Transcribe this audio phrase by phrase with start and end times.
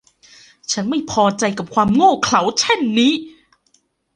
[0.71, 3.13] ฉันไม่พอใจกับความโง่เขลาเช่นนี้